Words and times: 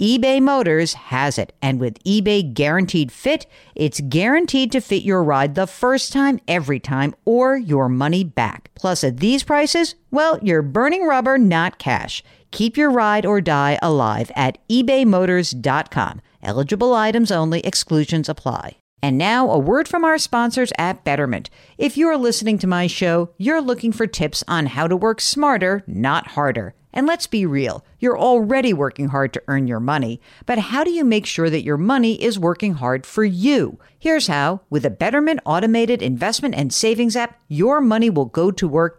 eBay 0.00 0.40
Motors 0.40 0.94
has 0.94 1.38
it. 1.38 1.52
And 1.60 1.80
with 1.80 2.02
eBay 2.04 2.54
Guaranteed 2.54 3.10
Fit, 3.10 3.46
it's 3.74 4.00
guaranteed 4.00 4.70
to 4.70 4.80
fit 4.80 5.02
your 5.02 5.24
ride 5.24 5.56
the 5.56 5.66
first 5.66 6.12
time, 6.12 6.38
every 6.46 6.78
time, 6.78 7.16
or 7.24 7.56
your 7.56 7.88
money 7.88 8.22
back. 8.22 8.70
Plus, 8.76 9.02
at 9.02 9.16
these 9.16 9.42
prices, 9.42 9.96
well, 10.12 10.38
you're 10.40 10.62
burning 10.62 11.04
rubber, 11.04 11.36
not 11.36 11.78
cash. 11.80 12.22
Keep 12.52 12.76
your 12.76 12.90
ride 12.90 13.26
or 13.26 13.40
die 13.40 13.76
alive 13.82 14.30
at 14.36 14.58
ebaymotors.com. 14.68 16.20
Eligible 16.44 16.94
items 16.94 17.32
only, 17.32 17.60
exclusions 17.60 18.28
apply. 18.28 18.76
And 19.02 19.18
now, 19.18 19.50
a 19.50 19.58
word 19.58 19.88
from 19.88 20.04
our 20.04 20.18
sponsors 20.18 20.72
at 20.78 21.02
Betterment. 21.02 21.50
If 21.76 21.96
you're 21.96 22.16
listening 22.16 22.58
to 22.58 22.66
my 22.68 22.86
show, 22.86 23.30
you're 23.36 23.60
looking 23.60 23.92
for 23.92 24.06
tips 24.06 24.44
on 24.46 24.66
how 24.66 24.86
to 24.86 24.96
work 24.96 25.20
smarter, 25.20 25.82
not 25.88 26.28
harder. 26.28 26.74
And 26.92 27.06
let's 27.06 27.26
be 27.26 27.44
real, 27.44 27.84
you're 27.98 28.18
already 28.18 28.72
working 28.72 29.08
hard 29.08 29.32
to 29.34 29.42
earn 29.46 29.66
your 29.66 29.80
money, 29.80 30.20
but 30.46 30.58
how 30.58 30.84
do 30.84 30.90
you 30.90 31.04
make 31.04 31.26
sure 31.26 31.50
that 31.50 31.64
your 31.64 31.76
money 31.76 32.22
is 32.22 32.38
working 32.38 32.74
hard 32.74 33.04
for 33.04 33.24
you? 33.24 33.78
Here's 33.98 34.28
how 34.28 34.62
with 34.70 34.86
a 34.86 34.90
Betterment 34.90 35.40
automated 35.44 36.02
investment 36.02 36.54
and 36.54 36.72
savings 36.72 37.14
app, 37.14 37.40
your 37.48 37.80
money 37.80 38.08
will 38.10 38.24
go 38.24 38.50
to 38.50 38.66
work 38.66 38.98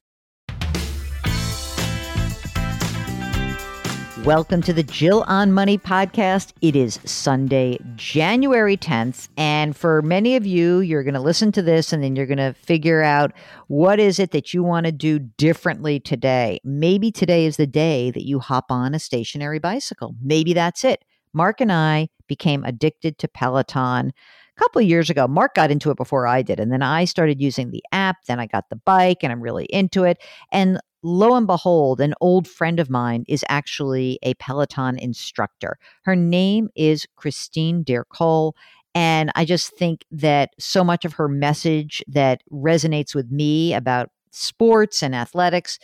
Welcome 4.25 4.61
to 4.63 4.73
the 4.73 4.83
Jill 4.83 5.25
on 5.27 5.51
Money 5.51 5.79
podcast. 5.79 6.53
It 6.61 6.75
is 6.75 6.99
Sunday, 7.05 7.79
January 7.95 8.77
10th. 8.77 9.29
And 9.35 9.75
for 9.75 10.03
many 10.03 10.35
of 10.35 10.45
you, 10.45 10.81
you're 10.81 11.01
going 11.01 11.15
to 11.15 11.19
listen 11.19 11.51
to 11.53 11.63
this 11.63 11.91
and 11.91 12.03
then 12.03 12.15
you're 12.15 12.27
going 12.27 12.37
to 12.37 12.53
figure 12.53 13.01
out 13.01 13.33
what 13.65 13.99
is 13.99 14.19
it 14.19 14.29
that 14.29 14.53
you 14.53 14.61
want 14.61 14.85
to 14.85 14.91
do 14.91 15.17
differently 15.17 15.99
today. 15.99 16.59
Maybe 16.63 17.11
today 17.11 17.47
is 17.47 17.57
the 17.57 17.65
day 17.65 18.11
that 18.11 18.27
you 18.27 18.37
hop 18.37 18.65
on 18.69 18.93
a 18.93 18.99
stationary 18.99 19.57
bicycle. 19.57 20.13
Maybe 20.21 20.53
that's 20.53 20.83
it. 20.83 21.03
Mark 21.33 21.59
and 21.59 21.71
I 21.71 22.07
became 22.27 22.63
addicted 22.63 23.17
to 23.17 23.27
Peloton 23.27 24.09
a 24.55 24.59
couple 24.61 24.83
years 24.83 25.09
ago. 25.09 25.27
Mark 25.27 25.55
got 25.55 25.71
into 25.71 25.89
it 25.89 25.97
before 25.97 26.27
I 26.27 26.43
did. 26.43 26.59
And 26.59 26.71
then 26.71 26.83
I 26.83 27.05
started 27.05 27.41
using 27.41 27.71
the 27.71 27.83
app. 27.91 28.17
Then 28.27 28.39
I 28.39 28.45
got 28.45 28.69
the 28.69 28.75
bike 28.75 29.23
and 29.23 29.31
I'm 29.31 29.41
really 29.41 29.65
into 29.65 30.03
it. 30.03 30.19
And 30.51 30.79
lo 31.03 31.35
and 31.35 31.47
behold, 31.47 31.99
an 31.99 32.13
old 32.21 32.47
friend 32.47 32.79
of 32.79 32.89
mine 32.89 33.25
is 33.27 33.45
actually 33.49 34.19
a 34.23 34.33
Peloton 34.35 34.97
instructor. 34.97 35.77
Her 36.03 36.15
name 36.15 36.69
is 36.75 37.07
Christine 37.15 37.83
D'Ercole. 37.83 38.55
And 38.93 39.31
I 39.35 39.45
just 39.45 39.75
think 39.77 40.05
that 40.11 40.51
so 40.59 40.83
much 40.83 41.05
of 41.05 41.13
her 41.13 41.27
message 41.27 42.03
that 42.07 42.41
resonates 42.51 43.15
with 43.15 43.31
me 43.31 43.73
about 43.73 44.09
sports 44.31 45.01
and 45.01 45.15
athletics 45.15 45.79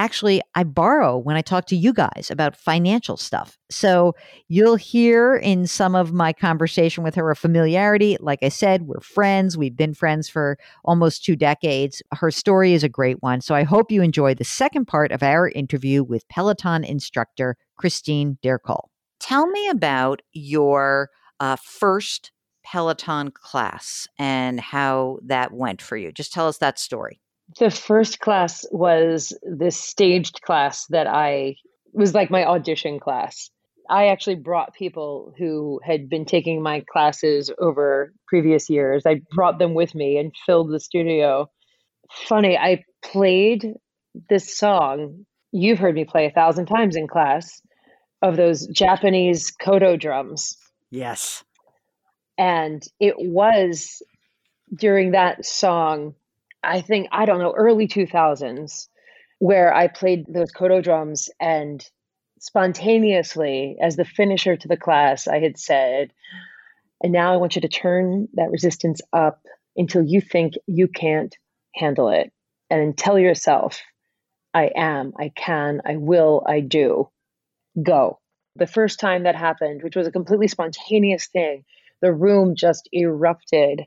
actually 0.00 0.40
I 0.54 0.64
borrow 0.64 1.18
when 1.18 1.36
I 1.36 1.42
talk 1.42 1.66
to 1.66 1.76
you 1.76 1.92
guys 1.92 2.28
about 2.30 2.56
financial 2.56 3.18
stuff. 3.18 3.58
So 3.70 4.14
you'll 4.48 4.76
hear 4.76 5.36
in 5.36 5.66
some 5.66 5.94
of 5.94 6.10
my 6.10 6.32
conversation 6.32 7.04
with 7.04 7.14
her 7.16 7.30
a 7.30 7.36
familiarity. 7.36 8.16
Like 8.18 8.38
I 8.42 8.48
said, 8.48 8.84
we're 8.84 9.00
friends. 9.00 9.58
We've 9.58 9.76
been 9.76 9.92
friends 9.92 10.26
for 10.26 10.56
almost 10.86 11.22
two 11.22 11.36
decades. 11.36 12.02
Her 12.14 12.30
story 12.30 12.72
is 12.72 12.82
a 12.82 12.88
great 12.88 13.22
one. 13.22 13.42
So 13.42 13.54
I 13.54 13.62
hope 13.62 13.92
you 13.92 14.00
enjoy 14.00 14.32
the 14.32 14.42
second 14.42 14.86
part 14.86 15.12
of 15.12 15.22
our 15.22 15.50
interview 15.50 16.02
with 16.02 16.26
Peloton 16.28 16.82
instructor 16.82 17.58
Christine 17.76 18.38
D'Ercole. 18.42 18.90
Tell 19.20 19.48
me 19.48 19.68
about 19.68 20.22
your 20.32 21.10
uh, 21.40 21.56
first 21.56 22.32
Peloton 22.64 23.32
class 23.32 24.08
and 24.18 24.60
how 24.60 25.18
that 25.26 25.52
went 25.52 25.82
for 25.82 25.98
you. 25.98 26.10
Just 26.10 26.32
tell 26.32 26.48
us 26.48 26.56
that 26.58 26.78
story. 26.78 27.19
The 27.58 27.70
first 27.70 28.20
class 28.20 28.64
was 28.70 29.36
this 29.42 29.76
staged 29.76 30.42
class 30.42 30.86
that 30.90 31.06
I 31.06 31.56
was 31.92 32.14
like 32.14 32.30
my 32.30 32.44
audition 32.44 33.00
class. 33.00 33.50
I 33.88 34.06
actually 34.08 34.36
brought 34.36 34.74
people 34.74 35.34
who 35.36 35.80
had 35.82 36.08
been 36.08 36.24
taking 36.24 36.62
my 36.62 36.84
classes 36.92 37.50
over 37.58 38.12
previous 38.28 38.70
years. 38.70 39.02
I 39.04 39.22
brought 39.34 39.58
them 39.58 39.74
with 39.74 39.94
me 39.94 40.16
and 40.16 40.32
filled 40.46 40.70
the 40.70 40.78
studio. 40.78 41.50
Funny, 42.28 42.56
I 42.56 42.84
played 43.02 43.74
this 44.28 44.56
song 44.56 45.24
you've 45.52 45.78
heard 45.78 45.94
me 45.94 46.04
play 46.04 46.26
a 46.26 46.30
thousand 46.30 46.66
times 46.66 46.96
in 46.96 47.08
class 47.08 47.60
of 48.22 48.36
those 48.36 48.66
Japanese 48.68 49.50
koto 49.50 49.96
drums. 49.96 50.56
Yes. 50.90 51.42
And 52.38 52.82
it 52.98 53.14
was 53.18 54.02
during 54.74 55.12
that 55.12 55.44
song 55.44 56.14
I 56.62 56.80
think, 56.80 57.08
I 57.12 57.24
don't 57.24 57.40
know, 57.40 57.54
early 57.56 57.88
2000s, 57.88 58.88
where 59.38 59.72
I 59.74 59.88
played 59.88 60.26
those 60.28 60.52
koto 60.52 60.80
drums 60.80 61.30
and 61.40 61.84
spontaneously, 62.38 63.76
as 63.80 63.96
the 63.96 64.04
finisher 64.04 64.56
to 64.56 64.68
the 64.68 64.76
class, 64.76 65.28
I 65.28 65.40
had 65.40 65.58
said, 65.58 66.12
and 67.02 67.12
now 67.12 67.32
I 67.32 67.36
want 67.36 67.54
you 67.54 67.62
to 67.62 67.68
turn 67.68 68.28
that 68.34 68.50
resistance 68.50 69.00
up 69.12 69.42
until 69.76 70.02
you 70.02 70.20
think 70.20 70.54
you 70.66 70.88
can't 70.88 71.34
handle 71.74 72.08
it. 72.08 72.32
And 72.70 72.96
tell 72.96 73.18
yourself, 73.18 73.80
I 74.54 74.70
am, 74.76 75.12
I 75.18 75.32
can, 75.34 75.80
I 75.84 75.96
will, 75.96 76.44
I 76.46 76.60
do. 76.60 77.10
Go. 77.82 78.20
The 78.56 78.66
first 78.66 79.00
time 79.00 79.24
that 79.24 79.36
happened, 79.36 79.82
which 79.82 79.96
was 79.96 80.06
a 80.06 80.12
completely 80.12 80.48
spontaneous 80.48 81.26
thing, 81.28 81.64
the 82.00 82.12
room 82.12 82.54
just 82.56 82.88
erupted 82.92 83.86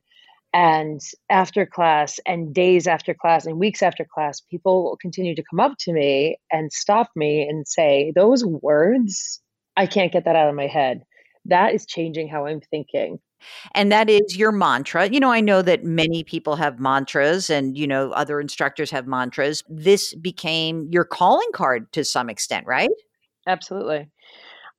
and 0.53 1.01
after 1.29 1.65
class 1.65 2.19
and 2.25 2.53
days 2.53 2.87
after 2.87 3.13
class 3.13 3.45
and 3.45 3.59
weeks 3.59 3.81
after 3.81 4.05
class 4.05 4.41
people 4.41 4.97
continue 5.01 5.35
to 5.35 5.43
come 5.49 5.59
up 5.59 5.73
to 5.79 5.91
me 5.91 6.37
and 6.51 6.71
stop 6.71 7.09
me 7.15 7.41
and 7.41 7.67
say 7.67 8.11
those 8.15 8.45
words 8.45 9.41
i 9.77 9.85
can't 9.85 10.11
get 10.11 10.25
that 10.25 10.35
out 10.35 10.49
of 10.49 10.55
my 10.55 10.67
head 10.67 11.03
that 11.45 11.73
is 11.73 11.85
changing 11.85 12.27
how 12.27 12.45
i'm 12.45 12.61
thinking 12.61 13.19
and 13.75 13.91
that 13.91 14.09
is 14.09 14.37
your 14.37 14.51
mantra. 14.51 15.09
You 15.09 15.19
know, 15.19 15.31
I 15.31 15.41
know 15.41 15.61
that 15.61 15.83
many 15.83 16.23
people 16.23 16.55
have 16.55 16.79
mantras 16.79 17.49
and, 17.49 17.77
you 17.77 17.87
know, 17.87 18.11
other 18.11 18.39
instructors 18.39 18.91
have 18.91 19.07
mantras. 19.07 19.63
This 19.67 20.13
became 20.15 20.87
your 20.89 21.03
calling 21.03 21.49
card 21.53 21.91
to 21.93 22.03
some 22.03 22.29
extent, 22.29 22.65
right? 22.65 22.89
Absolutely. 23.47 24.09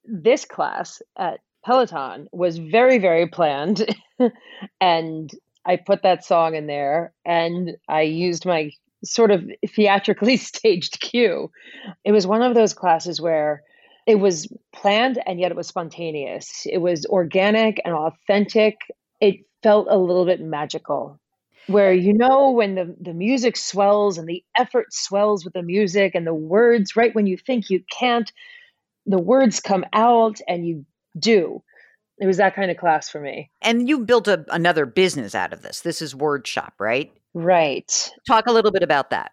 This 0.04 0.44
class 0.44 1.02
at 1.18 1.40
Peloton 1.64 2.28
was 2.32 2.58
very, 2.58 2.98
very 2.98 3.26
planned. 3.26 3.86
and 4.80 5.30
I 5.66 5.76
put 5.76 6.02
that 6.02 6.24
song 6.24 6.54
in 6.54 6.66
there 6.66 7.12
and 7.24 7.76
I 7.88 8.02
used 8.02 8.46
my 8.46 8.70
sort 9.04 9.30
of 9.30 9.44
theatrically 9.74 10.36
staged 10.50 11.00
cue. 11.00 11.50
It 12.04 12.12
was 12.12 12.26
one 12.26 12.42
of 12.42 12.54
those 12.54 12.74
classes 12.74 13.20
where 13.20 13.62
It 14.06 14.16
was 14.16 14.48
planned 14.72 15.18
and 15.26 15.40
yet 15.40 15.50
it 15.50 15.56
was 15.56 15.68
spontaneous. 15.68 16.66
It 16.66 16.78
was 16.78 17.06
organic 17.06 17.80
and 17.84 17.94
authentic. 17.94 18.76
It 19.20 19.36
felt 19.62 19.88
a 19.90 19.98
little 19.98 20.26
bit 20.26 20.40
magical. 20.40 21.18
Where 21.66 21.94
you 21.94 22.12
know 22.12 22.50
when 22.50 22.74
the, 22.74 22.94
the 23.00 23.14
music 23.14 23.56
swells 23.56 24.18
and 24.18 24.28
the 24.28 24.44
effort 24.56 24.92
swells 24.92 25.44
with 25.44 25.54
the 25.54 25.62
music 25.62 26.14
and 26.14 26.26
the 26.26 26.34
words, 26.34 26.96
right 26.96 27.14
when 27.14 27.26
you 27.26 27.38
think 27.38 27.70
you 27.70 27.82
can't, 27.90 28.30
the 29.06 29.18
words 29.18 29.60
come 29.60 29.84
out 29.92 30.40
and 30.48 30.66
you 30.66 30.86
do. 31.18 31.62
It 32.18 32.26
was 32.26 32.36
that 32.36 32.54
kind 32.54 32.70
of 32.70 32.76
class 32.76 33.08
for 33.08 33.20
me. 33.20 33.50
And 33.60 33.88
you 33.88 34.00
built 34.00 34.28
a, 34.28 34.44
another 34.48 34.86
business 34.86 35.34
out 35.34 35.52
of 35.52 35.62
this. 35.62 35.80
This 35.80 36.00
is 36.00 36.14
Word 36.14 36.46
Shop, 36.46 36.74
right? 36.78 37.12
Right. 37.34 38.10
Talk 38.26 38.46
a 38.46 38.52
little 38.52 38.70
bit 38.70 38.82
about 38.84 39.10
that. 39.10 39.32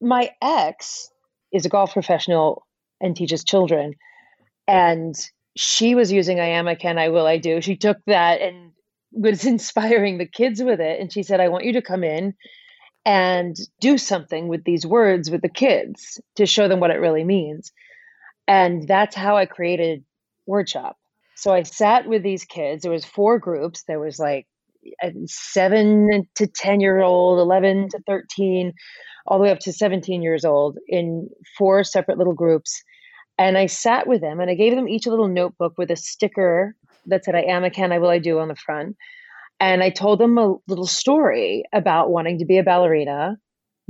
My 0.00 0.30
ex 0.40 1.10
is 1.52 1.66
a 1.66 1.68
golf 1.68 1.92
professional 1.92 2.66
and 3.00 3.16
teaches 3.16 3.42
children. 3.42 3.94
And 4.68 5.14
she 5.56 5.94
was 5.94 6.12
using 6.12 6.38
I 6.38 6.50
am, 6.50 6.68
I 6.68 6.76
can, 6.76 6.98
I 6.98 7.08
will, 7.08 7.26
I 7.26 7.38
do. 7.38 7.60
She 7.60 7.76
took 7.76 7.98
that 8.06 8.40
and 8.40 8.70
was 9.12 9.44
inspiring 9.46 10.18
the 10.18 10.26
kids 10.26 10.62
with 10.62 10.80
it. 10.80 11.00
And 11.00 11.12
she 11.12 11.22
said, 11.22 11.40
I 11.40 11.48
want 11.48 11.64
you 11.64 11.72
to 11.74 11.82
come 11.82 12.04
in 12.04 12.34
and 13.04 13.56
do 13.80 13.98
something 13.98 14.46
with 14.48 14.62
these 14.64 14.86
words 14.86 15.30
with 15.30 15.42
the 15.42 15.48
kids 15.48 16.20
to 16.36 16.46
show 16.46 16.68
them 16.68 16.80
what 16.80 16.90
it 16.90 17.00
really 17.00 17.24
means. 17.24 17.72
And 18.46 18.86
that's 18.86 19.16
how 19.16 19.36
I 19.36 19.46
created 19.46 20.04
Word 20.46 20.68
Shop. 20.68 20.98
So 21.40 21.54
I 21.54 21.62
sat 21.62 22.06
with 22.06 22.22
these 22.22 22.44
kids. 22.44 22.82
There 22.82 22.92
was 22.92 23.06
four 23.06 23.38
groups. 23.38 23.84
There 23.88 23.98
was 23.98 24.18
like 24.18 24.46
seven 25.24 26.28
to 26.34 26.46
10 26.46 26.80
year 26.80 27.00
old, 27.00 27.38
11 27.38 27.88
to 27.92 28.00
13, 28.06 28.74
all 29.26 29.38
the 29.38 29.44
way 29.44 29.50
up 29.50 29.60
to 29.60 29.72
17 29.72 30.20
years 30.20 30.44
old 30.44 30.76
in 30.86 31.30
four 31.56 31.82
separate 31.82 32.18
little 32.18 32.34
groups. 32.34 32.82
And 33.38 33.56
I 33.56 33.66
sat 33.66 34.06
with 34.06 34.20
them 34.20 34.38
and 34.38 34.50
I 34.50 34.54
gave 34.54 34.74
them 34.74 34.86
each 34.86 35.06
a 35.06 35.10
little 35.10 35.28
notebook 35.28 35.78
with 35.78 35.90
a 35.90 35.96
sticker 35.96 36.76
that 37.06 37.24
said, 37.24 37.34
I 37.34 37.44
am, 37.44 37.64
I 37.64 37.70
can, 37.70 37.90
I 37.90 37.98
will, 38.00 38.10
I 38.10 38.18
do 38.18 38.38
on 38.38 38.48
the 38.48 38.54
front. 38.54 38.96
And 39.58 39.82
I 39.82 39.88
told 39.88 40.20
them 40.20 40.36
a 40.36 40.56
little 40.68 40.86
story 40.86 41.64
about 41.72 42.10
wanting 42.10 42.38
to 42.40 42.44
be 42.44 42.58
a 42.58 42.62
ballerina, 42.62 43.38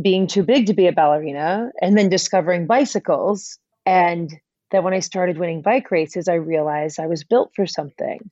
being 0.01 0.29
too 0.29 0.45
big 0.45 0.67
to 0.67 0.73
be 0.73 0.87
a 0.87 0.93
ballerina, 0.93 1.71
and 1.83 1.99
then 1.99 2.09
discovering 2.11 2.69
bicycles. 2.69 3.59
And 3.85 4.31
that 4.71 4.85
when 4.85 4.95
I 4.95 5.01
started 5.01 5.39
winning 5.39 5.63
bike 5.63 5.91
races, 5.91 6.29
I 6.29 6.35
realized 6.35 7.01
I 7.01 7.07
was 7.07 7.25
built 7.25 7.53
for 7.55 7.67
something 7.67 8.31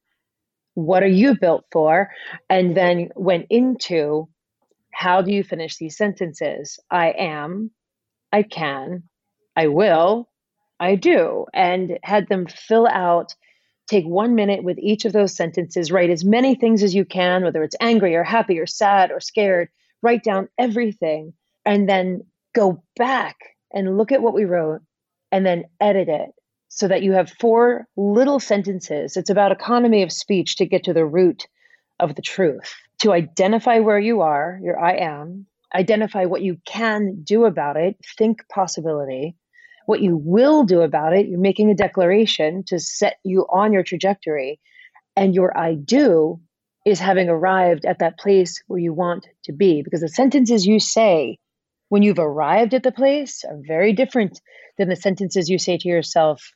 what 0.78 1.02
are 1.02 1.08
you 1.08 1.36
built 1.36 1.64
for? 1.72 2.10
And 2.48 2.76
then 2.76 3.08
went 3.16 3.46
into 3.50 4.28
how 4.92 5.22
do 5.22 5.32
you 5.32 5.42
finish 5.42 5.76
these 5.76 5.96
sentences? 5.96 6.78
I 6.88 7.10
am, 7.18 7.72
I 8.32 8.44
can, 8.44 9.02
I 9.56 9.66
will, 9.66 10.28
I 10.78 10.94
do. 10.94 11.46
And 11.52 11.98
had 12.04 12.28
them 12.28 12.46
fill 12.46 12.86
out, 12.86 13.34
take 13.88 14.06
one 14.06 14.36
minute 14.36 14.62
with 14.62 14.78
each 14.78 15.04
of 15.04 15.12
those 15.12 15.34
sentences, 15.34 15.90
write 15.90 16.10
as 16.10 16.24
many 16.24 16.54
things 16.54 16.84
as 16.84 16.94
you 16.94 17.04
can, 17.04 17.42
whether 17.42 17.64
it's 17.64 17.76
angry 17.80 18.14
or 18.14 18.22
happy 18.22 18.60
or 18.60 18.66
sad 18.66 19.10
or 19.10 19.18
scared, 19.18 19.70
write 20.00 20.22
down 20.22 20.48
everything, 20.58 21.32
and 21.64 21.88
then 21.88 22.20
go 22.54 22.84
back 22.96 23.36
and 23.72 23.98
look 23.98 24.12
at 24.12 24.22
what 24.22 24.34
we 24.34 24.44
wrote 24.44 24.80
and 25.30 25.44
then 25.44 25.64
edit 25.80 26.08
it 26.08 26.30
so 26.68 26.88
that 26.88 27.02
you 27.02 27.12
have 27.12 27.30
four 27.40 27.86
little 27.96 28.40
sentences. 28.40 29.16
It's 29.16 29.30
about 29.30 29.52
economy 29.52 30.02
of 30.02 30.12
speech 30.12 30.56
to 30.56 30.66
get 30.66 30.84
to 30.84 30.92
the 30.92 31.06
root 31.06 31.46
of 32.00 32.14
the 32.14 32.22
truth, 32.22 32.74
to 33.00 33.12
identify 33.12 33.80
where 33.80 33.98
you 33.98 34.20
are, 34.20 34.60
your 34.62 34.78
I 34.78 34.96
am, 34.96 35.46
identify 35.74 36.24
what 36.24 36.42
you 36.42 36.58
can 36.64 37.22
do 37.22 37.44
about 37.44 37.76
it, 37.76 37.96
think 38.16 38.46
possibility, 38.48 39.34
what 39.86 40.00
you 40.00 40.16
will 40.16 40.64
do 40.64 40.82
about 40.82 41.16
it. 41.16 41.28
You're 41.28 41.40
making 41.40 41.70
a 41.70 41.74
declaration 41.74 42.62
to 42.64 42.78
set 42.78 43.16
you 43.24 43.46
on 43.50 43.72
your 43.72 43.82
trajectory. 43.82 44.60
And 45.16 45.34
your 45.34 45.56
I 45.56 45.74
do 45.74 46.40
is 46.84 47.00
having 47.00 47.28
arrived 47.28 47.84
at 47.84 47.98
that 47.98 48.18
place 48.18 48.62
where 48.66 48.78
you 48.78 48.92
want 48.92 49.26
to 49.44 49.52
be. 49.52 49.82
Because 49.82 50.00
the 50.00 50.08
sentences 50.08 50.66
you 50.66 50.78
say 50.78 51.38
when 51.88 52.02
you've 52.02 52.18
arrived 52.18 52.74
at 52.74 52.82
the 52.82 52.92
place 52.92 53.44
are 53.44 53.58
very 53.66 53.92
different 53.92 54.40
than 54.76 54.88
the 54.88 54.96
sentences 54.96 55.48
you 55.48 55.58
say 55.58 55.78
to 55.78 55.88
yourself 55.88 56.52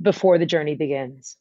before 0.00 0.38
the 0.38 0.46
journey 0.46 0.74
begins. 0.74 1.36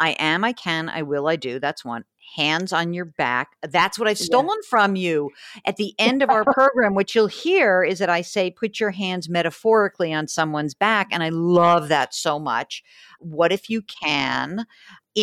I 0.00 0.10
am, 0.10 0.44
I 0.44 0.52
can, 0.52 0.88
I 0.88 1.02
will, 1.02 1.28
I 1.28 1.36
do. 1.36 1.58
That's 1.58 1.84
one. 1.84 2.04
Hands 2.36 2.72
on 2.72 2.92
your 2.92 3.06
back. 3.06 3.48
That's 3.62 3.98
what 3.98 4.06
I've 4.06 4.18
stolen 4.18 4.58
yeah. 4.62 4.68
from 4.68 4.96
you 4.96 5.30
at 5.64 5.76
the 5.76 5.94
end 5.98 6.22
of 6.22 6.30
our 6.30 6.44
program. 6.44 6.94
What 6.94 7.14
you'll 7.14 7.26
hear 7.26 7.82
is 7.82 7.98
that 7.98 8.10
I 8.10 8.20
say, 8.20 8.50
put 8.50 8.78
your 8.78 8.90
hands 8.90 9.28
metaphorically 9.28 10.12
on 10.12 10.28
someone's 10.28 10.74
back. 10.74 11.08
And 11.10 11.22
I 11.22 11.30
love 11.30 11.88
that 11.88 12.14
so 12.14 12.38
much. 12.38 12.82
What 13.18 13.50
if 13.50 13.68
you 13.68 13.82
can? 13.82 14.66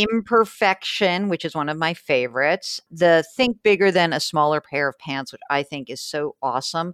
Imperfection, 0.03 1.30
which 1.30 1.45
is 1.45 1.56
one 1.56 1.69
of 1.69 1.77
my 1.77 1.94
favorites, 1.94 2.81
the 2.92 3.24
think 3.36 3.63
bigger 3.63 3.92
than 3.92 4.13
a 4.13 4.19
smaller 4.19 4.62
pair 4.62 4.89
of 4.89 4.97
pants, 5.00 5.31
which 5.31 5.42
I 5.50 5.63
think 5.63 5.89
is 5.89 6.01
so 6.01 6.36
awesome. 6.42 6.94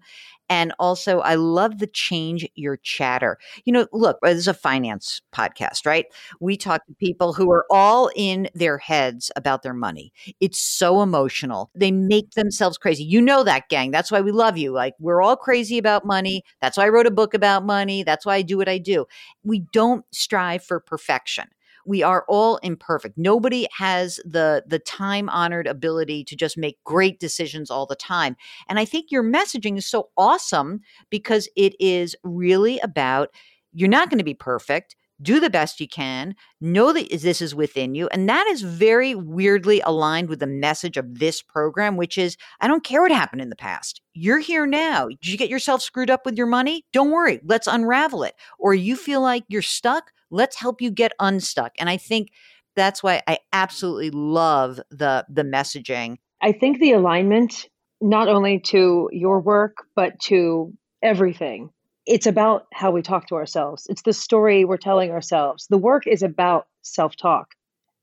And 0.49 0.73
also, 0.79 1.19
I 1.19 1.35
love 1.35 1.79
the 1.79 1.87
change 1.87 2.45
your 2.55 2.75
chatter. 2.75 3.37
You 3.63 3.71
know, 3.71 3.87
look, 3.93 4.17
uh, 4.21 4.29
this 4.29 4.39
is 4.39 4.47
a 4.49 4.53
finance 4.53 5.21
podcast, 5.33 5.85
right? 5.85 6.05
We 6.41 6.57
talk 6.57 6.85
to 6.87 6.93
people 6.95 7.31
who 7.31 7.49
are 7.51 7.65
all 7.71 8.11
in 8.17 8.49
their 8.53 8.77
heads 8.77 9.31
about 9.37 9.63
their 9.63 9.73
money. 9.73 10.11
It's 10.41 10.59
so 10.59 11.01
emotional. 11.01 11.69
They 11.73 11.91
make 11.91 12.31
themselves 12.31 12.77
crazy. 12.77 13.05
You 13.05 13.21
know 13.21 13.43
that, 13.45 13.69
gang. 13.69 13.91
That's 13.91 14.11
why 14.11 14.19
we 14.19 14.31
love 14.33 14.57
you. 14.57 14.73
Like, 14.73 14.95
we're 14.99 15.21
all 15.21 15.37
crazy 15.37 15.77
about 15.77 16.05
money. 16.05 16.43
That's 16.61 16.75
why 16.77 16.85
I 16.85 16.89
wrote 16.89 17.07
a 17.07 17.11
book 17.11 17.33
about 17.33 17.65
money. 17.65 18.03
That's 18.03 18.25
why 18.25 18.35
I 18.35 18.41
do 18.41 18.57
what 18.57 18.67
I 18.67 18.77
do. 18.77 19.05
We 19.43 19.59
don't 19.71 20.03
strive 20.11 20.63
for 20.65 20.81
perfection 20.81 21.45
we 21.85 22.03
are 22.03 22.25
all 22.27 22.57
imperfect. 22.57 23.17
Nobody 23.17 23.67
has 23.77 24.19
the 24.25 24.63
the 24.67 24.79
time 24.79 25.29
honored 25.29 25.67
ability 25.67 26.23
to 26.25 26.35
just 26.35 26.57
make 26.57 26.83
great 26.83 27.19
decisions 27.19 27.69
all 27.71 27.85
the 27.85 27.95
time. 27.95 28.35
And 28.69 28.79
I 28.79 28.85
think 28.85 29.11
your 29.11 29.23
messaging 29.23 29.77
is 29.77 29.85
so 29.85 30.09
awesome 30.17 30.81
because 31.09 31.47
it 31.55 31.73
is 31.79 32.15
really 32.23 32.79
about 32.79 33.29
you're 33.73 33.89
not 33.89 34.09
going 34.09 34.17
to 34.17 34.23
be 34.23 34.33
perfect. 34.33 34.95
Do 35.21 35.39
the 35.39 35.51
best 35.51 35.79
you 35.79 35.87
can. 35.87 36.35
Know 36.61 36.91
that 36.93 37.21
this 37.21 37.43
is 37.43 37.53
within 37.53 37.93
you. 37.93 38.07
And 38.07 38.27
that 38.27 38.47
is 38.47 38.63
very 38.63 39.13
weirdly 39.13 39.79
aligned 39.81 40.29
with 40.29 40.39
the 40.39 40.47
message 40.47 40.97
of 40.97 41.19
this 41.19 41.43
program 41.43 41.95
which 41.95 42.17
is 42.17 42.37
i 42.59 42.67
don't 42.67 42.83
care 42.83 43.01
what 43.01 43.11
happened 43.11 43.41
in 43.41 43.49
the 43.49 43.55
past. 43.55 44.01
You're 44.13 44.39
here 44.39 44.65
now. 44.65 45.07
Did 45.07 45.27
you 45.27 45.37
get 45.37 45.49
yourself 45.49 45.81
screwed 45.81 46.09
up 46.09 46.25
with 46.25 46.37
your 46.37 46.47
money? 46.47 46.85
Don't 46.91 47.11
worry. 47.11 47.39
Let's 47.43 47.67
unravel 47.67 48.23
it. 48.23 48.33
Or 48.57 48.73
you 48.73 48.95
feel 48.95 49.21
like 49.21 49.43
you're 49.47 49.61
stuck 49.61 50.11
let's 50.31 50.59
help 50.59 50.81
you 50.81 50.89
get 50.89 51.11
unstuck 51.19 51.73
and 51.79 51.89
i 51.89 51.97
think 51.97 52.29
that's 52.75 53.03
why 53.03 53.21
i 53.27 53.37
absolutely 53.53 54.09
love 54.09 54.79
the 54.89 55.25
the 55.29 55.43
messaging 55.43 56.17
i 56.41 56.51
think 56.51 56.79
the 56.79 56.93
alignment 56.93 57.67
not 58.01 58.27
only 58.27 58.59
to 58.59 59.09
your 59.11 59.39
work 59.39 59.77
but 59.95 60.19
to 60.19 60.73
everything 61.03 61.69
it's 62.05 62.25
about 62.25 62.67
how 62.73 62.91
we 62.91 63.01
talk 63.01 63.27
to 63.27 63.35
ourselves. 63.35 63.85
It's 63.89 64.01
the 64.01 64.13
story 64.13 64.65
we're 64.65 64.77
telling 64.77 65.11
ourselves. 65.11 65.67
The 65.69 65.77
work 65.77 66.07
is 66.07 66.23
about 66.23 66.67
self 66.81 67.15
talk. 67.15 67.49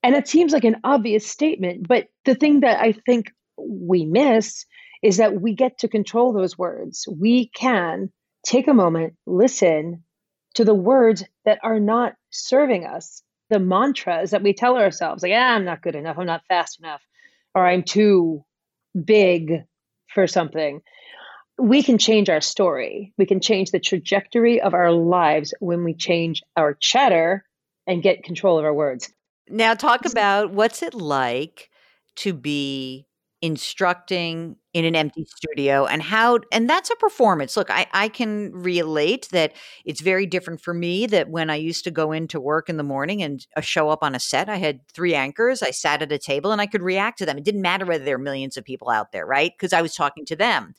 And 0.03 0.15
it 0.15 0.29
seems 0.29 0.53
like 0.53 0.65
an 0.65 0.77
obvious 0.85 1.27
statement, 1.27 1.89
but 1.89 2.07
the 2.25 2.37
thing 2.37 2.61
that 2.61 2.81
I 2.81 2.93
think 2.93 3.33
we 3.59 4.05
miss 4.05 4.65
is 5.03 5.17
that 5.17 5.41
we 5.41 5.55
get 5.55 5.79
to 5.79 5.89
control 5.89 6.33
those 6.33 6.57
words. 6.57 7.07
We 7.11 7.49
can 7.49 8.11
take 8.47 8.69
a 8.69 8.75
moment, 8.75 9.15
listen 9.27 10.05
to 10.59 10.65
the 10.65 10.75
words 10.75 11.25
that 11.45 11.59
are 11.63 11.81
not 11.81 12.15
serving 12.31 12.85
us, 12.85 13.23
the 13.51 13.59
mantras 13.59 14.31
that 14.31 14.43
we 14.43 14.53
tell 14.53 14.77
ourselves, 14.77 15.23
like, 15.23 15.33
ah, 15.35 15.55
I'm 15.55 15.65
not 15.65 15.83
good 15.83 15.97
enough, 15.97 16.19
I'm 16.19 16.27
not 16.27 16.45
fast 16.49 16.79
enough, 16.81 17.03
or 17.55 17.67
I'm 17.67 17.83
too 17.83 18.45
big 19.05 19.65
for 20.13 20.27
something 20.27 20.83
we 21.59 21.83
can 21.83 21.99
change 21.99 22.31
our 22.31 22.41
story. 22.41 23.13
We 23.19 23.27
can 23.27 23.41
change 23.41 23.71
the 23.71 23.81
trajectory 23.81 24.61
of 24.61 24.75
our 24.75 24.93
lives 24.93 25.53
when 25.59 25.83
we 25.83 25.93
change 25.93 26.43
our 26.57 26.75
chatter 26.75 27.45
and 27.87 28.03
get 28.03 28.23
control 28.23 28.59
of 28.59 28.65
our 28.65 28.75
words. 28.75 29.13
Now, 29.49 29.75
talk 29.75 30.07
about 30.07 30.53
what's 30.53 30.83
it 30.83 30.95
like 30.95 31.71
to 32.17 32.33
be 32.33 33.07
instructing 33.43 34.57
in 34.79 34.85
an 34.85 34.95
empty 34.95 35.25
studio 35.25 35.87
and 35.87 36.01
how 36.01 36.39
and 36.53 36.71
that's 36.71 36.89
a 36.89 36.97
performance. 36.97 37.57
Look 37.57 37.69
I, 37.69 37.87
I 37.93 38.09
can 38.09 38.53
relate 38.53 39.29
that 39.33 39.55
it's 39.85 40.01
very 40.01 40.25
different 40.25 40.61
for 40.61 40.73
me 40.73 41.07
that 41.07 41.29
when 41.29 41.51
i 41.51 41.57
used 41.57 41.83
to 41.85 41.91
go 41.91 42.13
into 42.13 42.39
work 42.39 42.69
in 42.69 42.77
the 42.77 42.85
morning 42.85 43.23
and 43.23 43.45
uh, 43.57 43.61
show 43.61 43.91
up 43.91 44.03
on 44.03 44.15
a 44.15 44.21
set 44.21 44.49
i 44.49 44.57
had 44.57 44.87
three 44.89 45.15
anchors 45.15 45.63
i 45.63 45.73
sat 45.73 46.01
at 46.01 46.13
a 46.13 46.19
table 46.19 46.53
and 46.53 46.61
i 46.61 46.67
could 46.67 46.83
react 46.83 47.19
to 47.19 47.27
them. 47.27 47.37
It 47.37 47.45
didn't 47.45 47.63
matter 47.63 47.85
whether 47.85 48.05
there 48.05 48.15
are 48.15 48.19
millions 48.19 48.57
of 48.57 48.65
people 48.65 48.89
out 48.89 49.11
there 49.11 49.27
right? 49.27 49.53
Because 49.57 49.73
i 49.73 49.83
was 49.83 49.95
talking 49.95 50.25
to 50.27 50.37
them. 50.37 50.75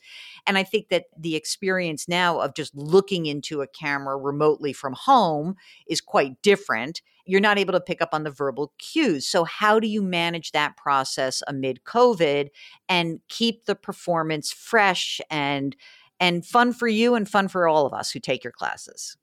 And 0.46 0.56
i 0.56 0.62
think 0.62 0.88
that 0.88 1.04
the 1.18 1.36
experience 1.36 2.08
now 2.08 2.40
of 2.40 2.54
just 2.54 2.74
looking 2.74 3.26
into 3.26 3.60
a 3.60 3.66
camera 3.66 4.16
remotely 4.16 4.72
from 4.72 4.94
home 4.94 5.56
is 5.86 6.00
quite 6.00 6.40
different 6.42 7.02
you're 7.30 7.40
not 7.40 7.58
able 7.58 7.72
to 7.72 7.80
pick 7.80 8.02
up 8.02 8.08
on 8.12 8.24
the 8.24 8.30
verbal 8.30 8.72
cues. 8.78 9.24
So, 9.24 9.44
how 9.44 9.78
do 9.78 9.86
you 9.86 10.02
manage 10.02 10.50
that 10.50 10.76
process 10.76 11.42
amid 11.46 11.84
COVID 11.84 12.48
and 12.88 13.20
keep 13.28 13.66
the 13.66 13.76
performance 13.76 14.52
fresh 14.52 15.20
and 15.30 15.76
and 16.18 16.44
fun 16.44 16.72
for 16.72 16.88
you 16.88 17.14
and 17.14 17.28
fun 17.28 17.46
for 17.46 17.68
all 17.68 17.86
of 17.86 17.94
us 17.94 18.10
who 18.10 18.18
take 18.18 18.42
your 18.42 18.52
classes? 18.52 19.16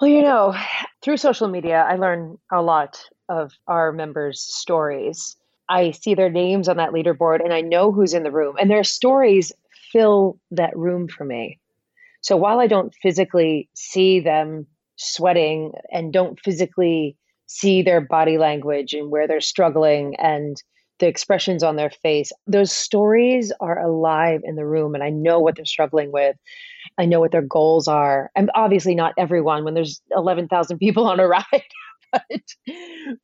Well, 0.00 0.10
you 0.10 0.22
know, 0.22 0.54
through 1.02 1.16
social 1.16 1.48
media, 1.48 1.86
I 1.88 1.96
learn 1.96 2.36
a 2.52 2.60
lot 2.60 3.00
of 3.30 3.52
our 3.66 3.92
members' 3.92 4.40
stories. 4.42 5.36
I 5.66 5.92
see 5.92 6.14
their 6.14 6.30
names 6.30 6.68
on 6.68 6.76
that 6.76 6.90
leaderboard 6.90 7.42
and 7.42 7.54
I 7.54 7.62
know 7.62 7.92
who's 7.92 8.12
in 8.12 8.24
the 8.24 8.30
room, 8.30 8.56
and 8.60 8.70
their 8.70 8.84
stories 8.84 9.52
fill 9.90 10.38
that 10.50 10.76
room 10.76 11.08
for 11.08 11.24
me. 11.24 11.58
So 12.20 12.36
while 12.36 12.60
I 12.60 12.66
don't 12.66 12.94
physically 13.02 13.70
see 13.74 14.20
them 14.20 14.66
sweating 14.96 15.72
and 15.90 16.12
don't 16.12 16.38
physically 16.40 17.16
see 17.46 17.82
their 17.82 18.00
body 18.00 18.38
language 18.38 18.94
and 18.94 19.10
where 19.10 19.28
they're 19.28 19.40
struggling 19.40 20.16
and 20.16 20.56
the 21.00 21.08
expressions 21.08 21.62
on 21.62 21.76
their 21.76 21.90
face, 21.90 22.30
those 22.46 22.72
stories 22.72 23.52
are 23.60 23.78
alive 23.84 24.40
in 24.44 24.54
the 24.54 24.66
room. 24.66 24.94
And 24.94 25.02
I 25.02 25.10
know 25.10 25.40
what 25.40 25.56
they're 25.56 25.64
struggling 25.64 26.12
with. 26.12 26.36
I 26.98 27.06
know 27.06 27.20
what 27.20 27.32
their 27.32 27.42
goals 27.42 27.88
are. 27.88 28.30
And 28.36 28.50
obviously, 28.54 28.94
not 28.94 29.14
everyone 29.18 29.64
when 29.64 29.74
there's 29.74 30.00
11,000 30.12 30.78
people 30.78 31.06
on 31.06 31.20
a 31.20 31.26
ride, 31.28 31.44
but 32.12 32.22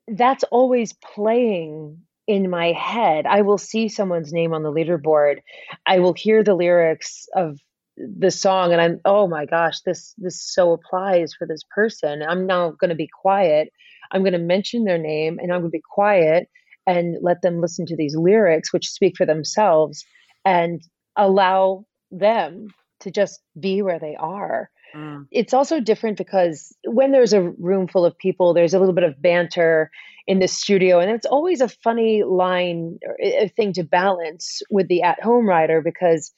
that's 0.09 0.45
always 0.45 0.93
playing 0.95 1.99
in 2.27 2.51
my 2.51 2.73
head. 2.73 3.27
I 3.27 3.43
will 3.43 3.59
see 3.59 3.89
someone's 3.89 4.33
name 4.33 4.53
on 4.53 4.63
the 4.63 4.73
leaderboard. 4.73 5.39
I 5.87 6.01
will 6.01 6.15
hear 6.15 6.43
the 6.43 6.55
lyrics 6.55 7.27
of 7.35 7.59
the 7.97 8.31
song 8.31 8.73
and 8.73 8.81
I'm 8.81 8.99
oh 9.05 9.27
my 9.29 9.45
gosh 9.45 9.81
this 9.85 10.15
this 10.17 10.41
so 10.41 10.73
applies 10.73 11.35
for 11.35 11.47
this 11.47 11.63
person. 11.75 12.23
I'm 12.23 12.47
now 12.47 12.71
going 12.71 12.89
to 12.89 12.95
be 12.95 13.09
quiet. 13.21 13.71
I'm 14.13 14.23
going 14.23 14.33
to 14.33 14.39
mention 14.39 14.85
their 14.85 14.99
name 14.99 15.39
and 15.41 15.53
I'm 15.53 15.61
going 15.61 15.71
to 15.71 15.79
be 15.79 15.83
quiet 15.93 16.49
and 16.87 17.17
let 17.23 17.43
them 17.43 17.61
listen 17.61 17.87
to 17.87 17.97
these 17.97 18.17
lyrics 18.17 18.73
which 18.73 18.89
speak 18.89 19.17
for 19.17 19.27
themselves 19.27 20.05
and 20.45 20.83
allow 21.17 21.85
them 22.11 22.69
to 23.01 23.11
just 23.11 23.41
be 23.59 23.83
where 23.83 23.99
they 23.99 24.17
are. 24.19 24.71
Mm. 24.95 25.27
It's 25.31 25.55
also 25.55 25.81
different 25.81 26.19
because 26.19 26.75
when 26.85 27.13
there's 27.13 27.33
a 27.33 27.51
room 27.59 27.87
full 27.89 28.05
of 28.05 28.17
people, 28.19 28.55
there's 28.55 28.75
a 28.75 28.79
little 28.79 28.95
bit 28.95 29.05
of 29.05 29.21
banter 29.21 29.91
in 30.27 30.39
the 30.39 30.49
studio, 30.49 31.01
and 31.01 31.11
it's 31.11 31.27
always 31.27 31.61
a 31.61 31.69
funny 31.69 32.23
line 32.25 32.99
or 33.07 33.17
a 33.21 33.49
thing 33.49 33.73
to 33.75 33.83
balance 33.83 34.63
with 34.71 34.89
the 34.89 35.03
at 35.03 35.23
home 35.23 35.49
rider 35.49 35.81
because 35.81 36.33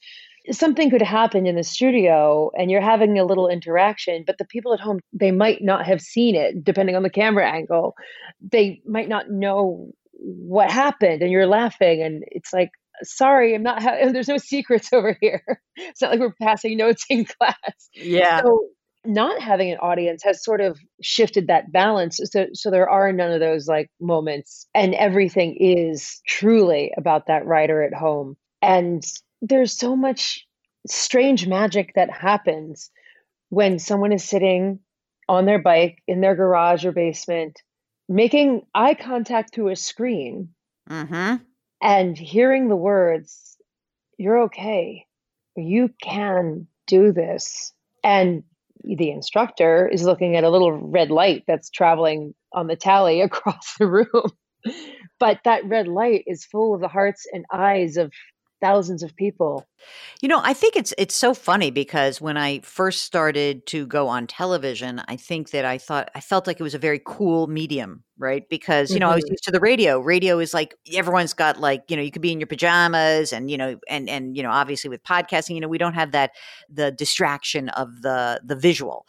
something 0.51 0.89
could 0.89 1.01
happen 1.01 1.45
in 1.45 1.55
the 1.55 1.63
studio 1.63 2.51
and 2.57 2.69
you're 2.69 2.81
having 2.81 3.17
a 3.17 3.25
little 3.25 3.47
interaction, 3.47 4.23
but 4.25 4.37
the 4.37 4.45
people 4.45 4.73
at 4.73 4.79
home, 4.79 4.99
they 5.13 5.31
might 5.31 5.61
not 5.61 5.85
have 5.85 6.01
seen 6.01 6.35
it 6.35 6.63
depending 6.63 6.95
on 6.95 7.03
the 7.03 7.09
camera 7.09 7.49
angle. 7.49 7.95
They 8.41 8.81
might 8.85 9.09
not 9.09 9.29
know 9.29 9.91
what 10.13 10.71
happened 10.71 11.21
and 11.21 11.31
you're 11.31 11.47
laughing 11.47 12.01
and 12.01 12.23
it's 12.27 12.53
like 12.53 12.69
sorry 13.01 13.55
i'm 13.55 13.63
not 13.63 13.81
ha- 13.81 13.97
there's 14.11 14.27
no 14.27 14.37
secrets 14.37 14.91
over 14.93 15.17
here. 15.19 15.43
It's 15.75 16.01
not 16.01 16.11
like 16.11 16.19
we're 16.19 16.35
passing 16.41 16.77
notes 16.77 17.05
in 17.09 17.25
class. 17.39 17.89
Yeah. 17.95 18.41
So 18.41 18.67
not 19.05 19.41
having 19.41 19.69
an 19.69 19.77
audience 19.79 20.23
has 20.23 20.43
sort 20.43 20.61
of 20.61 20.79
shifted 21.01 21.47
that 21.47 21.71
balance. 21.71 22.19
So 22.23 22.47
so 22.53 22.71
there 22.71 22.89
are 22.89 23.11
none 23.11 23.31
of 23.31 23.39
those 23.39 23.67
like 23.67 23.89
moments 23.99 24.67
and 24.73 24.93
everything 24.93 25.57
is 25.59 26.21
truly 26.27 26.91
about 26.97 27.27
that 27.27 27.45
rider 27.45 27.83
at 27.83 27.93
home. 27.93 28.35
And 28.61 29.03
there's 29.43 29.77
so 29.77 29.95
much 29.95 30.47
strange 30.87 31.47
magic 31.47 31.91
that 31.95 32.09
happens 32.09 32.89
when 33.49 33.77
someone 33.77 34.11
is 34.11 34.23
sitting 34.23 34.79
on 35.29 35.45
their 35.45 35.59
bike 35.59 36.01
in 36.07 36.21
their 36.21 36.35
garage 36.35 36.85
or 36.85 36.91
basement 36.91 37.61
making 38.09 38.65
eye 38.73 38.95
contact 38.95 39.53
through 39.53 39.69
a 39.69 39.75
screen 39.75 40.49
mm-hmm. 40.89 41.35
and 41.81 42.17
hearing 42.17 42.67
the 42.67 42.75
words, 42.75 43.57
You're 44.17 44.43
okay. 44.43 45.05
You 45.55 45.89
can 46.01 46.67
do 46.87 47.11
this. 47.11 47.73
And 48.03 48.43
the 48.83 49.11
instructor 49.11 49.87
is 49.87 50.03
looking 50.03 50.35
at 50.35 50.43
a 50.43 50.49
little 50.49 50.71
red 50.71 51.09
light 51.09 51.43
that's 51.47 51.69
traveling 51.69 52.33
on 52.51 52.67
the 52.67 52.75
tally 52.75 53.21
across 53.27 53.75
the 53.77 53.87
room. 53.87 54.31
but 55.19 55.39
that 55.45 55.65
red 55.65 55.87
light 55.87 56.23
is 56.27 56.45
full 56.45 56.73
of 56.73 56.81
the 56.81 56.87
hearts 56.87 57.25
and 57.31 57.45
eyes 57.51 57.97
of 57.97 58.11
thousands 58.63 59.03
of 59.03 59.13
people. 59.17 59.67
You 60.21 60.29
know, 60.29 60.39
I 60.41 60.53
think 60.53 60.77
it's 60.77 60.93
it's 60.97 61.13
so 61.13 61.33
funny 61.33 61.69
because 61.69 62.21
when 62.21 62.37
I 62.37 62.61
first 62.61 63.03
started 63.03 63.65
to 63.67 63.85
go 63.85 64.07
on 64.07 64.25
television, 64.25 65.01
I 65.09 65.17
think 65.17 65.49
that 65.49 65.65
I 65.65 65.77
thought 65.77 66.09
I 66.15 66.21
felt 66.21 66.47
like 66.47 66.61
it 66.61 66.63
was 66.63 66.73
a 66.73 66.79
very 66.79 67.01
cool 67.05 67.47
medium, 67.47 68.05
right? 68.17 68.47
Because, 68.49 68.91
you 68.91 68.99
know, 68.99 69.09
I 69.09 69.15
was 69.15 69.25
mm-hmm. 69.25 69.33
used 69.33 69.43
to 69.43 69.51
the 69.51 69.59
radio. 69.59 69.99
Radio 69.99 70.39
is 70.39 70.53
like 70.53 70.75
everyone's 70.93 71.33
got 71.33 71.59
like, 71.59 71.83
you 71.89 71.97
know, 71.97 72.01
you 72.01 72.11
could 72.11 72.21
be 72.21 72.31
in 72.31 72.39
your 72.39 72.47
pajamas 72.47 73.33
and, 73.33 73.51
you 73.51 73.57
know, 73.57 73.77
and 73.89 74.09
and 74.09 74.37
you 74.37 74.43
know, 74.43 74.51
obviously 74.51 74.89
with 74.89 75.03
podcasting, 75.03 75.55
you 75.55 75.61
know, 75.61 75.67
we 75.67 75.77
don't 75.77 75.95
have 75.95 76.13
that 76.13 76.31
the 76.69 76.89
distraction 76.89 77.67
of 77.69 78.01
the 78.01 78.39
the 78.45 78.55
visual. 78.55 79.05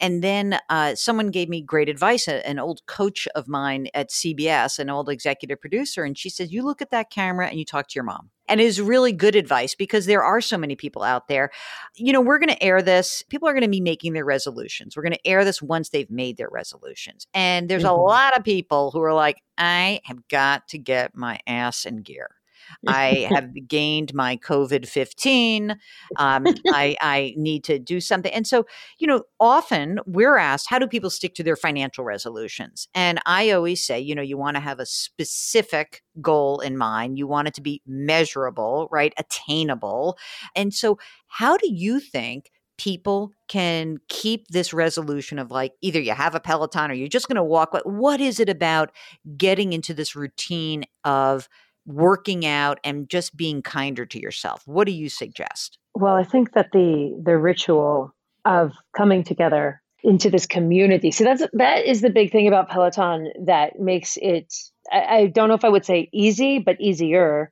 And 0.00 0.22
then 0.22 0.58
uh, 0.68 0.94
someone 0.94 1.30
gave 1.30 1.48
me 1.48 1.60
great 1.60 1.88
advice, 1.88 2.28
an 2.28 2.58
old 2.58 2.84
coach 2.86 3.26
of 3.34 3.48
mine 3.48 3.88
at 3.94 4.10
CBS, 4.10 4.78
an 4.78 4.90
old 4.90 5.08
executive 5.08 5.60
producer. 5.60 6.04
And 6.04 6.16
she 6.16 6.30
said, 6.30 6.50
You 6.50 6.62
look 6.62 6.80
at 6.80 6.90
that 6.90 7.10
camera 7.10 7.48
and 7.48 7.58
you 7.58 7.64
talk 7.64 7.88
to 7.88 7.94
your 7.94 8.04
mom. 8.04 8.30
And 8.50 8.62
is 8.62 8.80
really 8.80 9.12
good 9.12 9.36
advice 9.36 9.74
because 9.74 10.06
there 10.06 10.22
are 10.22 10.40
so 10.40 10.56
many 10.56 10.74
people 10.74 11.02
out 11.02 11.28
there. 11.28 11.50
You 11.96 12.14
know, 12.14 12.22
we're 12.22 12.38
going 12.38 12.48
to 12.48 12.62
air 12.62 12.80
this. 12.80 13.22
People 13.28 13.46
are 13.46 13.52
going 13.52 13.62
to 13.62 13.68
be 13.68 13.82
making 13.82 14.14
their 14.14 14.24
resolutions. 14.24 14.96
We're 14.96 15.02
going 15.02 15.12
to 15.12 15.26
air 15.26 15.44
this 15.44 15.60
once 15.60 15.90
they've 15.90 16.10
made 16.10 16.38
their 16.38 16.48
resolutions. 16.50 17.26
And 17.34 17.68
there's 17.68 17.82
mm-hmm. 17.82 17.92
a 17.92 18.02
lot 18.02 18.38
of 18.38 18.44
people 18.44 18.90
who 18.90 19.02
are 19.02 19.12
like, 19.12 19.42
I 19.58 20.00
have 20.04 20.26
got 20.28 20.68
to 20.68 20.78
get 20.78 21.14
my 21.14 21.40
ass 21.46 21.84
in 21.84 21.98
gear. 21.98 22.37
I 22.86 23.28
have 23.30 23.50
gained 23.66 24.14
my 24.14 24.36
COVID 24.36 24.86
15. 24.86 25.76
Um, 26.16 26.46
I, 26.68 26.96
I 27.00 27.34
need 27.36 27.64
to 27.64 27.78
do 27.78 28.00
something. 28.00 28.32
And 28.32 28.46
so, 28.46 28.66
you 28.98 29.06
know, 29.06 29.22
often 29.40 30.00
we're 30.06 30.36
asked, 30.36 30.68
how 30.68 30.78
do 30.78 30.86
people 30.86 31.10
stick 31.10 31.34
to 31.36 31.42
their 31.42 31.56
financial 31.56 32.04
resolutions? 32.04 32.88
And 32.94 33.20
I 33.26 33.50
always 33.50 33.84
say, 33.84 34.00
you 34.00 34.14
know, 34.14 34.22
you 34.22 34.36
want 34.36 34.56
to 34.56 34.60
have 34.60 34.80
a 34.80 34.86
specific 34.86 36.02
goal 36.20 36.60
in 36.60 36.76
mind. 36.76 37.18
You 37.18 37.26
want 37.26 37.48
it 37.48 37.54
to 37.54 37.60
be 37.60 37.82
measurable, 37.86 38.88
right? 38.90 39.12
Attainable. 39.16 40.18
And 40.54 40.72
so, 40.72 40.98
how 41.26 41.56
do 41.56 41.72
you 41.72 42.00
think? 42.00 42.50
people 42.78 43.32
can 43.48 43.98
keep 44.08 44.46
this 44.48 44.72
resolution 44.72 45.38
of 45.38 45.50
like 45.50 45.72
either 45.82 46.00
you 46.00 46.12
have 46.12 46.34
a 46.34 46.40
peloton 46.40 46.90
or 46.90 46.94
you're 46.94 47.08
just 47.08 47.28
going 47.28 47.36
to 47.36 47.42
walk 47.42 47.76
what 47.84 48.20
is 48.20 48.40
it 48.40 48.48
about 48.48 48.92
getting 49.36 49.72
into 49.72 49.92
this 49.92 50.14
routine 50.14 50.84
of 51.04 51.48
working 51.88 52.44
out 52.44 52.78
and 52.84 53.08
just 53.08 53.36
being 53.36 53.62
kinder 53.62 54.04
to 54.06 54.20
yourself. 54.20 54.62
What 54.66 54.86
do 54.86 54.92
you 54.92 55.08
suggest? 55.08 55.78
Well, 55.94 56.14
I 56.14 56.22
think 56.22 56.52
that 56.52 56.70
the 56.72 57.20
the 57.24 57.38
ritual 57.38 58.14
of 58.44 58.72
coming 58.96 59.24
together 59.24 59.82
into 60.04 60.30
this 60.30 60.46
community. 60.46 61.10
So 61.10 61.24
that's 61.24 61.42
that 61.54 61.86
is 61.86 62.02
the 62.02 62.10
big 62.10 62.30
thing 62.30 62.46
about 62.46 62.68
Peloton 62.68 63.32
that 63.46 63.80
makes 63.80 64.16
it 64.20 64.54
I, 64.92 65.00
I 65.00 65.26
don't 65.26 65.48
know 65.48 65.54
if 65.54 65.64
I 65.64 65.68
would 65.70 65.84
say 65.84 66.08
easy, 66.12 66.58
but 66.58 66.80
easier 66.80 67.50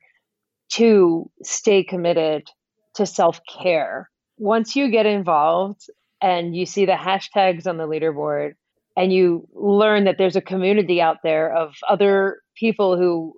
to 0.73 1.31
stay 1.43 1.83
committed 1.83 2.47
to 2.95 3.07
self-care. 3.07 4.11
Once 4.39 4.77
you 4.77 4.91
get 4.91 5.07
involved 5.07 5.89
and 6.21 6.55
you 6.55 6.67
see 6.67 6.85
the 6.85 6.93
hashtags 6.93 7.67
on 7.67 7.77
the 7.79 7.87
leaderboard 7.87 8.53
and 8.97 9.13
you 9.13 9.47
learn 9.55 10.05
that 10.05 10.19
there's 10.19 10.37
a 10.37 10.41
community 10.41 11.01
out 11.01 11.19
there 11.23 11.55
of 11.55 11.75
other 11.89 12.41
people 12.57 12.97
who 12.97 13.35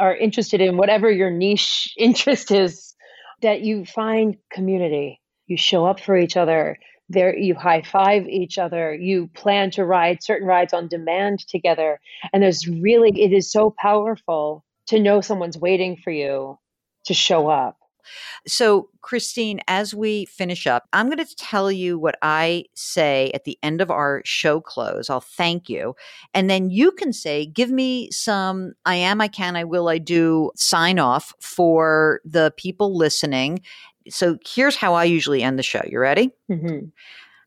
are 0.00 0.16
interested 0.16 0.60
in 0.60 0.76
whatever 0.76 1.10
your 1.10 1.30
niche 1.30 1.94
interest 1.98 2.50
is, 2.50 2.94
that 3.42 3.62
you 3.62 3.84
find 3.84 4.36
community. 4.52 5.20
You 5.46 5.56
show 5.56 5.86
up 5.86 6.00
for 6.00 6.16
each 6.16 6.36
other. 6.36 6.78
There, 7.08 7.36
you 7.36 7.54
high 7.54 7.82
five 7.82 8.26
each 8.28 8.58
other. 8.58 8.94
You 8.94 9.28
plan 9.34 9.70
to 9.72 9.84
ride 9.84 10.22
certain 10.22 10.46
rides 10.46 10.72
on 10.72 10.88
demand 10.88 11.40
together. 11.48 12.00
And 12.32 12.42
there's 12.42 12.68
really, 12.68 13.10
it 13.20 13.32
is 13.32 13.50
so 13.50 13.74
powerful 13.76 14.64
to 14.88 15.00
know 15.00 15.20
someone's 15.20 15.58
waiting 15.58 15.96
for 15.96 16.10
you 16.10 16.58
to 17.06 17.14
show 17.14 17.48
up. 17.48 17.79
So, 18.46 18.88
Christine, 19.02 19.60
as 19.68 19.94
we 19.94 20.26
finish 20.26 20.66
up, 20.66 20.88
I'm 20.92 21.06
going 21.06 21.24
to 21.24 21.36
tell 21.36 21.70
you 21.70 21.98
what 21.98 22.16
I 22.22 22.64
say 22.74 23.30
at 23.34 23.44
the 23.44 23.58
end 23.62 23.80
of 23.80 23.90
our 23.90 24.22
show 24.24 24.60
close. 24.60 25.10
I'll 25.10 25.20
thank 25.20 25.68
you. 25.68 25.94
And 26.34 26.48
then 26.48 26.70
you 26.70 26.92
can 26.92 27.12
say, 27.12 27.46
give 27.46 27.70
me 27.70 28.10
some 28.10 28.72
I 28.84 28.96
am, 28.96 29.20
I 29.20 29.28
can, 29.28 29.56
I 29.56 29.64
will, 29.64 29.88
I 29.88 29.98
do 29.98 30.50
sign 30.56 30.98
off 30.98 31.32
for 31.40 32.20
the 32.24 32.52
people 32.56 32.96
listening. 32.96 33.60
So, 34.08 34.38
here's 34.46 34.76
how 34.76 34.94
I 34.94 35.04
usually 35.04 35.42
end 35.42 35.58
the 35.58 35.62
show. 35.62 35.82
You 35.86 35.98
ready? 35.98 36.30
Mm-hmm. 36.50 36.86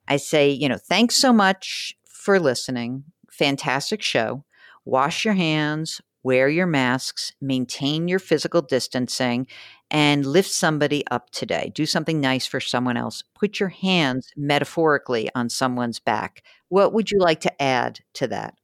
I 0.07 0.17
say, 0.17 0.49
you 0.49 0.67
know, 0.67 0.77
thanks 0.77 1.15
so 1.15 1.31
much 1.31 1.95
for 2.05 2.39
listening. 2.39 3.03
Fantastic 3.31 4.01
show. 4.01 4.43
Wash 4.85 5.23
your 5.23 5.33
hands, 5.33 6.01
wear 6.23 6.49
your 6.49 6.67
masks, 6.67 7.33
maintain 7.41 8.07
your 8.07 8.19
physical 8.19 8.61
distancing, 8.61 9.47
and 9.93 10.25
lift 10.25 10.49
somebody 10.49 11.05
up 11.11 11.29
today. 11.29 11.71
Do 11.73 11.85
something 11.85 12.19
nice 12.19 12.47
for 12.47 12.59
someone 12.59 12.97
else. 12.97 13.23
Put 13.35 13.59
your 13.59 13.69
hands 13.69 14.33
metaphorically 14.35 15.29
on 15.35 15.49
someone's 15.49 15.99
back. 15.99 16.43
What 16.69 16.93
would 16.93 17.11
you 17.11 17.19
like 17.19 17.41
to 17.41 17.61
add 17.61 17.99
to 18.15 18.27
that? 18.27 18.55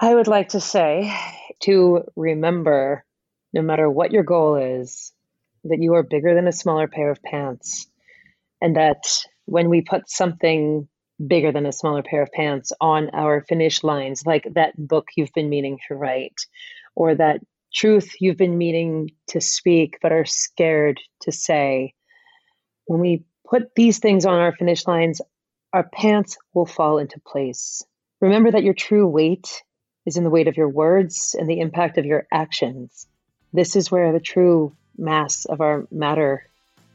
I 0.00 0.14
would 0.14 0.26
like 0.26 0.48
to 0.50 0.60
say 0.60 1.14
to 1.60 2.04
remember 2.16 3.04
no 3.52 3.62
matter 3.62 3.90
what 3.90 4.12
your 4.12 4.22
goal 4.22 4.56
is, 4.56 5.12
that 5.64 5.80
you 5.80 5.94
are 5.94 6.02
bigger 6.02 6.34
than 6.34 6.48
a 6.48 6.52
smaller 6.52 6.88
pair 6.88 7.10
of 7.10 7.22
pants. 7.22 7.86
And 8.60 8.76
that 8.76 9.24
when 9.44 9.68
we 9.68 9.82
put 9.82 10.08
something 10.08 10.88
bigger 11.24 11.52
than 11.52 11.66
a 11.66 11.72
smaller 11.72 12.02
pair 12.02 12.22
of 12.22 12.32
pants 12.32 12.72
on 12.80 13.10
our 13.12 13.42
finish 13.42 13.82
lines, 13.82 14.24
like 14.24 14.46
that 14.54 14.72
book 14.76 15.08
you've 15.16 15.32
been 15.34 15.48
meaning 15.50 15.78
to 15.88 15.94
write, 15.94 16.46
or 16.94 17.14
that 17.14 17.40
truth 17.72 18.14
you've 18.20 18.36
been 18.36 18.58
meaning 18.58 19.10
to 19.28 19.40
speak 19.40 19.98
but 20.02 20.12
are 20.12 20.24
scared 20.24 21.00
to 21.22 21.32
say. 21.32 21.94
When 22.86 23.00
we 23.00 23.24
put 23.48 23.74
these 23.74 23.98
things 23.98 24.26
on 24.26 24.38
our 24.38 24.52
finish 24.52 24.86
lines, 24.86 25.20
our 25.72 25.84
pants 25.84 26.38
will 26.54 26.66
fall 26.66 26.98
into 26.98 27.20
place. 27.20 27.82
Remember 28.20 28.50
that 28.50 28.64
your 28.64 28.74
true 28.74 29.06
weight 29.06 29.62
is 30.06 30.16
in 30.16 30.24
the 30.24 30.30
weight 30.30 30.48
of 30.48 30.56
your 30.56 30.68
words 30.68 31.36
and 31.38 31.48
the 31.48 31.60
impact 31.60 31.98
of 31.98 32.06
your 32.06 32.26
actions. 32.32 33.06
This 33.52 33.76
is 33.76 33.90
where 33.90 34.12
the 34.12 34.20
true 34.20 34.76
mass 34.96 35.44
of 35.44 35.60
our 35.60 35.86
matter 35.90 36.44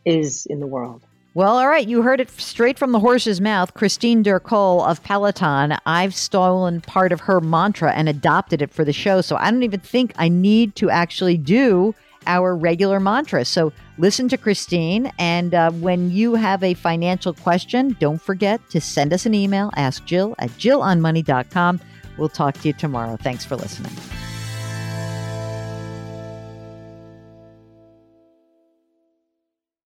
is 0.05 0.45
in 0.45 0.59
the 0.59 0.67
world. 0.67 1.03
Well, 1.35 1.57
all 1.57 1.67
right. 1.67 1.87
You 1.87 2.03
heard 2.03 2.19
it 2.19 2.29
straight 2.29 2.77
from 2.77 2.91
the 2.91 2.99
horse's 2.99 3.41
mouth. 3.41 3.73
Christine 3.73 4.21
D'Ercole 4.21 4.83
of 4.83 5.01
Peloton. 5.01 5.75
I've 5.85 6.13
stolen 6.13 6.81
part 6.81 7.11
of 7.11 7.21
her 7.21 7.41
mantra 7.41 7.91
and 7.91 8.07
adopted 8.07 8.61
it 8.61 8.71
for 8.71 8.85
the 8.85 8.93
show. 8.93 9.21
So 9.21 9.35
I 9.37 9.49
don't 9.49 9.63
even 9.63 9.79
think 9.79 10.13
I 10.17 10.29
need 10.29 10.75
to 10.75 10.91
actually 10.91 11.37
do 11.37 11.95
our 12.27 12.55
regular 12.55 12.99
mantra. 12.99 13.45
So 13.45 13.73
listen 13.97 14.29
to 14.29 14.37
Christine. 14.37 15.11
And 15.17 15.55
uh, 15.55 15.71
when 15.71 16.11
you 16.11 16.35
have 16.35 16.61
a 16.63 16.75
financial 16.75 17.33
question, 17.33 17.97
don't 17.99 18.21
forget 18.21 18.61
to 18.69 18.79
send 18.79 19.11
us 19.11 19.25
an 19.25 19.33
email. 19.33 19.71
Ask 19.75 20.05
Jill 20.05 20.35
at 20.37 20.51
jillonmoney.com. 20.51 21.79
We'll 22.17 22.29
talk 22.29 22.53
to 22.59 22.67
you 22.67 22.73
tomorrow. 22.73 23.17
Thanks 23.17 23.43
for 23.43 23.55
listening. 23.55 23.91